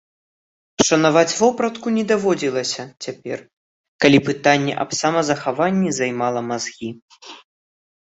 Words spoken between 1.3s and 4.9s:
вопратку не даводзілася цяпер, калі пытанне